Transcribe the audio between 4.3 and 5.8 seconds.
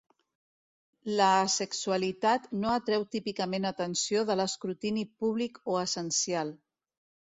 de l'escrutini públic